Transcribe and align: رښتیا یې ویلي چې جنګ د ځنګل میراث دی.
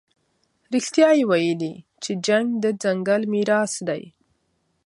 رښتیا 0.73 1.09
یې 1.17 1.23
ویلي 1.29 1.73
چې 2.03 2.11
جنګ 2.27 2.47
د 2.63 2.65
ځنګل 2.83 3.21
میراث 3.33 3.73
دی. 3.87 4.03